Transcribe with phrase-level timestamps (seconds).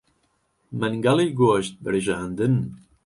[0.79, 2.55] مەنگەڵی گۆشت برژاندن